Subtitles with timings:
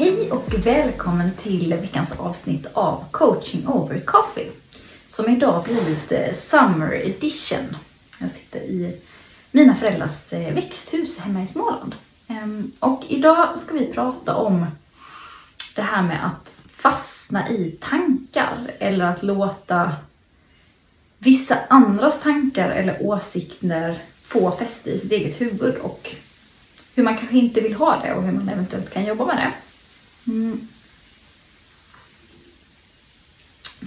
[0.00, 4.50] Hej och välkommen till veckans avsnitt av Coaching over Coffee.
[5.06, 7.76] Som idag blir lite Summer Edition.
[8.18, 9.00] Jag sitter i
[9.50, 11.94] mina föräldrars eh, växthus hemma i Småland.
[12.28, 14.66] Ehm, och idag ska vi prata om
[15.76, 19.92] det här med att fastna i tankar eller att låta
[21.18, 26.14] vissa andras tankar eller åsikter få fäste i sitt eget huvud och
[26.94, 29.52] hur man kanske inte vill ha det och hur man eventuellt kan jobba med det.
[30.30, 30.68] Mm.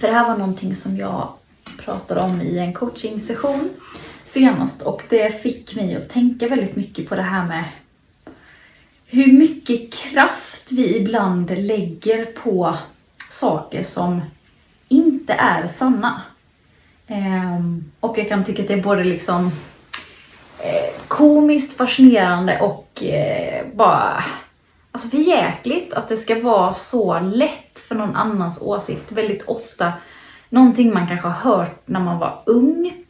[0.08, 1.32] det här var någonting som jag
[1.78, 3.70] pratade om i en coachingsession
[4.24, 7.64] senast och det fick mig att tänka väldigt mycket på det här med
[9.06, 12.76] hur mycket kraft vi ibland lägger på
[13.30, 14.20] saker som
[14.88, 16.22] inte är sanna.
[17.06, 19.46] Ehm, och jag kan tycka att det är både liksom
[20.58, 24.24] eh, komiskt, fascinerande och eh, bara
[24.94, 29.12] alltså för jäkligt att det ska vara så lätt för någon annans åsikt.
[29.12, 29.92] Väldigt ofta
[30.48, 33.04] någonting man kanske har hört när man var ung.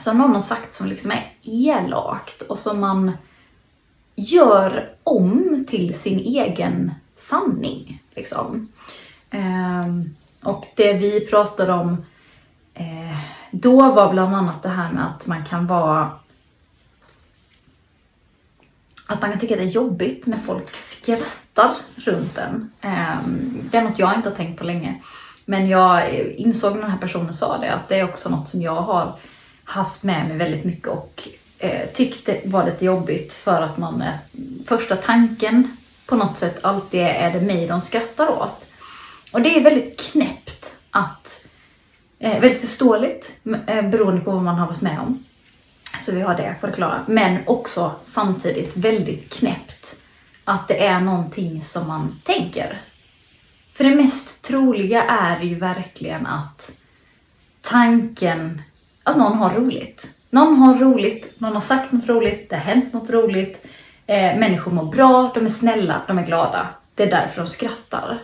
[0.00, 3.12] Som någon har sagt som liksom är elakt och som man
[4.14, 8.02] gör om till sin egen sanning.
[8.14, 8.68] Liksom.
[9.30, 10.04] Ehm,
[10.42, 12.06] och det vi pratade om
[12.74, 13.18] eh,
[13.50, 16.10] då var bland annat det här med att man kan vara
[19.06, 20.76] att man kan tycka det är jobbigt när folk
[21.16, 22.70] skrattar runt en.
[22.80, 25.02] Ehm, det är något jag inte har tänkt på länge.
[25.44, 28.62] Men jag insåg när den här personen sa det att det är också något som
[28.62, 29.18] jag har
[29.64, 31.28] haft med mig väldigt mycket och
[31.58, 34.16] eh, tyckte var lite jobbigt för att man är,
[34.66, 35.76] första tanken
[36.06, 38.66] på något sätt alltid är det mig de skrattar åt.
[39.32, 41.46] Och det är väldigt knäppt att,
[42.18, 43.32] eh, väldigt förståeligt
[43.66, 45.24] eh, beroende på vad man har varit med om.
[46.00, 47.04] Så vi har det på det klara.
[47.08, 49.99] Men också samtidigt väldigt knäppt
[50.50, 52.80] att det är någonting som man tänker.
[53.72, 56.72] För det mest troliga är ju verkligen att
[57.60, 58.62] tanken
[59.02, 60.08] att någon har roligt.
[60.30, 63.66] Någon har roligt, någon har sagt något roligt, det har hänt något roligt.
[64.06, 66.68] Eh, människor mår bra, de är snälla, de är glada.
[66.94, 68.22] Det är därför de skrattar.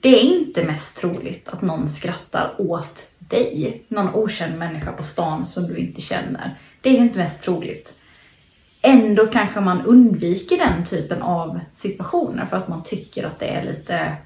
[0.00, 5.46] Det är inte mest troligt att någon skrattar åt dig, någon okänd människa på stan
[5.46, 6.58] som du inte känner.
[6.80, 7.94] Det är inte mest troligt.
[8.88, 13.62] Ändå kanske man undviker den typen av situationer för att man tycker att det är
[13.62, 14.16] lite,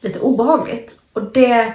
[0.00, 0.98] lite obehagligt.
[1.12, 1.74] Och det,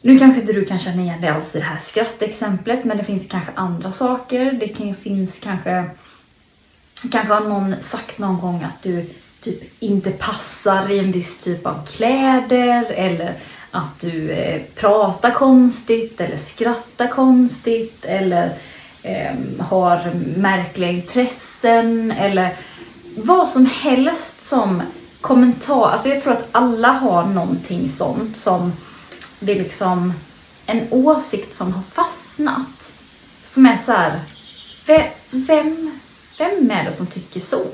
[0.00, 3.04] nu kanske inte du kan känna igen det alls i det här skrattexemplet, men det
[3.04, 4.52] finns kanske andra saker.
[4.52, 5.90] Det kan, finns kanske,
[7.12, 9.10] kanske har någon sagt någon gång att du
[9.40, 13.38] typ inte passar i en viss typ av kläder eller
[13.70, 18.58] att du eh, pratar konstigt eller skrattar konstigt eller
[19.06, 22.56] eh, har märkliga intressen eller
[23.16, 24.82] vad som helst som
[25.20, 25.90] kommentar.
[25.90, 28.72] Alltså jag tror att alla har någonting sånt som
[29.40, 30.12] det är liksom
[30.66, 32.92] en åsikt som har fastnat.
[33.42, 34.20] Som är så här,
[35.30, 35.98] vem,
[36.38, 37.64] vem är det som tycker så?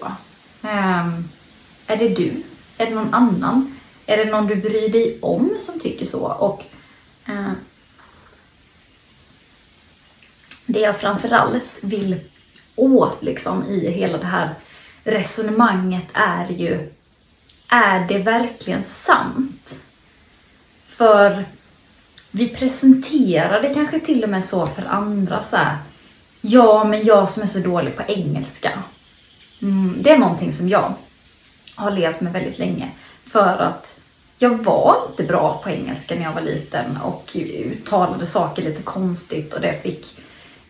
[0.60, 1.28] Um,
[1.86, 2.42] är det du?
[2.78, 3.78] Är det någon annan?
[4.06, 6.20] Är det någon du bryr dig om som tycker så?
[6.20, 6.64] Och
[7.28, 7.52] uh,
[10.66, 12.20] det jag framförallt vill
[12.76, 14.54] åt liksom i hela det här
[15.04, 16.92] resonemanget är ju,
[17.68, 19.74] är det verkligen sant?
[20.84, 21.44] För
[22.30, 25.76] vi presenterar det kanske till och med så för andra så här,
[26.40, 28.82] ja men jag som är så dålig på engelska.
[29.62, 30.94] Mm, det är någonting som jag
[31.74, 32.90] har levt med väldigt länge.
[33.24, 34.00] För att
[34.38, 39.54] jag var inte bra på engelska när jag var liten och uttalade saker lite konstigt
[39.54, 40.06] och det fick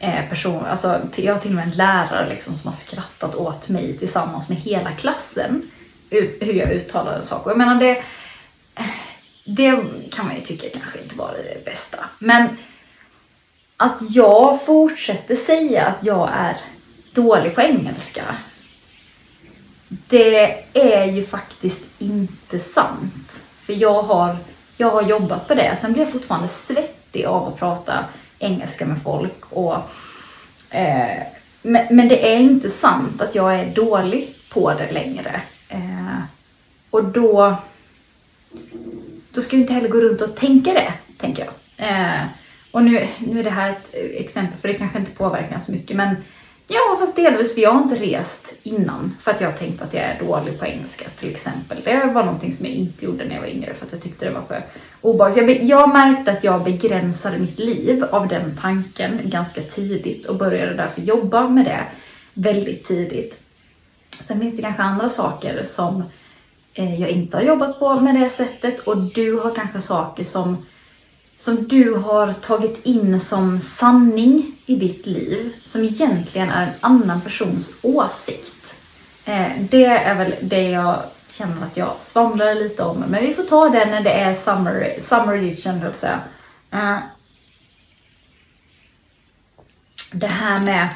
[0.04, 3.68] Eh, person, alltså jag har till och med en lärare liksom som har skrattat åt
[3.68, 5.70] mig tillsammans med hela klassen
[6.40, 7.96] hur jag uttalade Och Jag menar det,
[8.74, 8.84] eh,
[9.44, 11.98] det kan man ju tycka kanske inte var det bästa.
[12.18, 12.48] Men
[13.76, 16.56] att jag fortsätter säga att jag är
[17.12, 18.36] dålig på engelska
[19.88, 23.40] det är ju faktiskt inte sant.
[23.56, 24.36] För jag har,
[24.76, 25.76] jag har jobbat på det.
[25.80, 28.04] Sen blir jag fortfarande svettig av att prata
[28.42, 29.44] engelska med folk.
[29.50, 29.74] Och,
[30.70, 31.22] eh,
[31.62, 35.40] men, men, det är inte sant att jag är dålig på det längre.
[35.68, 36.18] Eh,
[36.90, 37.56] och då...
[39.30, 41.52] då ska vi inte heller gå runt och tänka det, tänker jag.
[41.88, 42.22] Eh,
[42.70, 45.96] och nu, nu är det här ett exempel, för det kanske inte påverkar så mycket,
[45.96, 46.16] men
[46.68, 50.02] ja, fast delvis, för jag har inte rest innan för att jag tänkt att jag
[50.02, 51.78] är dålig på engelska till exempel.
[51.84, 54.24] Det var någonting som jag inte gjorde när jag var yngre för att jag tyckte
[54.24, 54.64] det var för
[55.00, 55.48] obehagligt.
[55.48, 60.74] Jag, jag märkte att jag begränsade mitt liv av den tanken ganska tidigt och började
[60.74, 61.86] därför jobba med det
[62.34, 63.38] väldigt tidigt.
[64.20, 66.02] Sen finns det kanske andra saker som
[66.74, 70.66] eh, jag inte har jobbat på med det sättet och du har kanske saker som,
[71.42, 77.20] som du har tagit in som sanning i ditt liv som egentligen är en annan
[77.20, 78.76] persons åsikt.
[79.24, 82.98] Eh, det är väl det jag känner att jag svamlar lite om.
[82.98, 86.20] Men vi får ta det när det är summer, summer edition, höll jag säga.
[86.70, 86.98] Eh,
[90.12, 90.88] det här med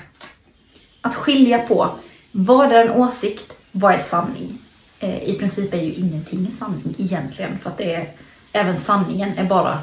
[1.01, 1.99] att skilja på
[2.33, 4.59] vad är en åsikt, vad är sanning?
[4.99, 8.13] Eh, I princip är ju ingenting sanning egentligen för att det är,
[8.53, 9.83] även sanningen är bara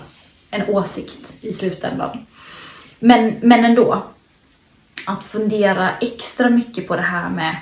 [0.53, 2.25] en åsikt i slutändan.
[2.99, 4.03] Men, men ändå,
[5.07, 7.55] att fundera extra mycket på det här med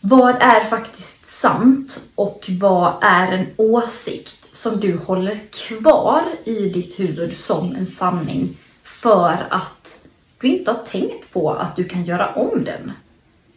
[0.00, 6.98] vad är faktiskt sant och vad är en åsikt som du håller kvar i ditt
[6.98, 10.06] huvud som en sanning för att
[10.40, 12.92] du inte har tänkt på att du kan göra om den.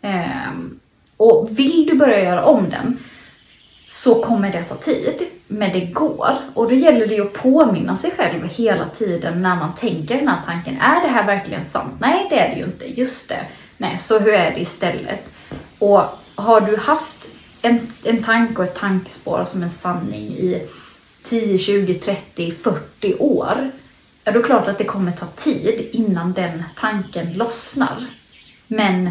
[0.01, 0.79] Ehm,
[1.17, 2.99] och vill du börja göra om den
[3.87, 6.35] så kommer det ta tid, men det går.
[6.53, 10.27] Och då gäller det ju att påminna sig själv hela tiden när man tänker den
[10.27, 10.77] här tanken.
[10.81, 11.93] Är det här verkligen sant?
[11.99, 12.99] Nej, det är det ju inte.
[13.01, 13.45] Just det.
[13.77, 15.31] Nej, så hur är det istället?
[15.79, 16.03] Och
[16.35, 17.27] har du haft
[17.61, 20.67] en, en tanke och ett tankespår som en sanning i
[21.23, 23.71] 10, 20, 30, 40 år,
[24.23, 28.05] ja då är det klart att det kommer ta tid innan den tanken lossnar.
[28.67, 29.09] Men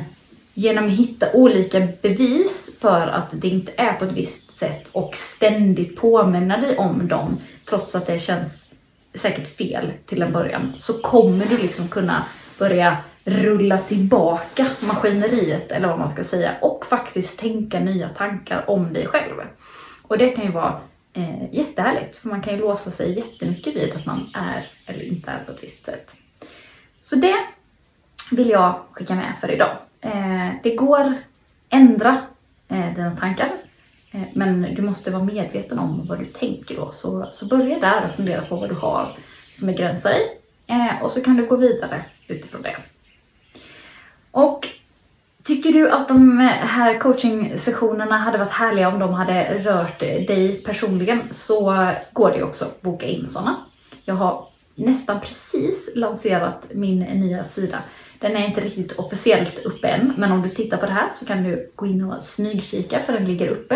[0.54, 5.14] genom att hitta olika bevis för att det inte är på ett visst sätt och
[5.14, 8.66] ständigt påminna dig om dem, trots att det känns
[9.14, 12.24] säkert fel till en början, så kommer du liksom kunna
[12.58, 18.92] börja rulla tillbaka maskineriet, eller vad man ska säga, och faktiskt tänka nya tankar om
[18.92, 19.34] dig själv.
[20.02, 20.80] Och det kan ju vara
[21.12, 25.30] eh, jättehärligt, för man kan ju låsa sig jättemycket vid att man är eller inte
[25.30, 26.14] är på ett visst sätt.
[27.00, 27.34] Så det
[28.34, 29.76] vill jag skicka med för idag.
[30.00, 31.14] Eh, det går
[31.70, 32.22] ändra
[32.69, 33.50] eh, dina tankar,
[34.10, 36.90] eh, men du måste vara medveten om vad du tänker då.
[36.90, 39.19] Så, så börja där och fundera på vad du har
[39.52, 40.22] som begränsar dig.
[40.66, 41.04] i.
[41.04, 42.76] och så kan du gå vidare utifrån det.
[44.31, 44.69] Och
[45.44, 51.20] Tycker du att de här coaching-sessionerna hade varit härliga om de hade rört dig personligen
[51.30, 53.56] så går det också att boka in sådana.
[54.04, 57.78] Jag har nästan precis lanserat min nya sida.
[58.25, 61.26] Den är inte riktigt officiellt uppe än, men om du tittar på det här så
[61.26, 63.75] kan du gå in och smygkika för den ligger uppe.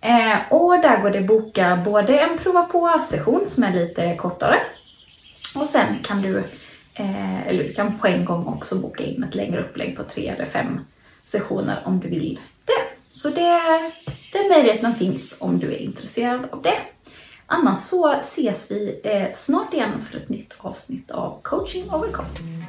[0.00, 4.56] Eh, och där går det att boka både en prova på-session som är lite kortare
[5.54, 6.42] och sen kan du
[6.94, 10.28] Eh, eller du kan på en gång också boka in ett längre upplägg på tre
[10.28, 10.80] eller fem
[11.24, 13.18] sessioner om du vill det.
[13.18, 13.60] Så det,
[14.32, 16.78] den möjligheten finns om du är intresserad av det.
[17.46, 22.61] Annars så ses vi eh, snart igen för ett nytt avsnitt av coaching over coffee.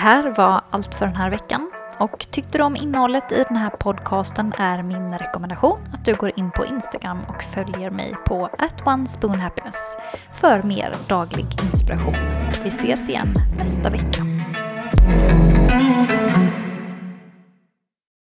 [0.00, 1.70] Det här var allt för den här veckan.
[1.98, 6.32] Och tyckte du om innehållet i den här podcasten är min rekommendation att du går
[6.36, 8.50] in på Instagram och följer mig på
[8.84, 9.96] @onespoonhappiness
[10.32, 12.14] för mer daglig inspiration.
[12.62, 14.24] Vi ses igen nästa vecka.